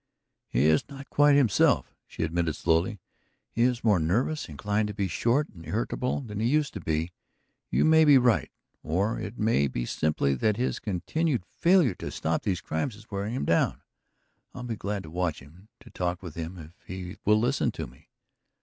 "He 0.47 0.65
is 0.65 0.89
not 0.89 1.11
quite 1.11 1.35
himself," 1.35 1.93
she 2.07 2.23
admitted 2.23 2.55
slowly. 2.55 2.99
"He 3.51 3.61
is 3.61 3.83
more 3.83 3.99
nervous, 3.99 4.49
inclined 4.49 4.87
to 4.87 4.95
be 4.95 5.07
short 5.07 5.49
and 5.49 5.63
irritable, 5.63 6.21
than 6.21 6.39
he 6.39 6.47
used 6.47 6.73
to 6.73 6.79
be. 6.81 7.11
You 7.69 7.85
may 7.85 8.03
be 8.03 8.17
right; 8.17 8.49
or 8.81 9.19
it 9.19 9.37
may 9.37 9.67
be 9.67 9.85
simply 9.85 10.33
that 10.33 10.57
his 10.57 10.79
continued 10.79 11.45
failure 11.45 11.93
to 11.93 12.09
stop 12.09 12.41
these 12.41 12.61
crimes 12.61 12.95
is 12.95 13.11
wearing 13.11 13.35
him 13.35 13.45
down. 13.45 13.83
I'll 14.55 14.63
be 14.63 14.75
glad 14.75 15.03
to 15.03 15.11
watch 15.11 15.39
him, 15.39 15.67
to 15.81 15.91
talk 15.91 16.23
with 16.23 16.33
him 16.33 16.57
if 16.57 16.73
he 16.87 17.17
will 17.23 17.37
listen 17.39 17.71
to 17.73 17.85
me." 17.85 18.09